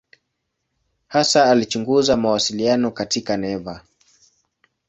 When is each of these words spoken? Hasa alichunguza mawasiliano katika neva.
Hasa 1.07 1.45
alichunguza 1.51 2.17
mawasiliano 2.17 2.91
katika 2.91 3.37
neva. 3.37 3.83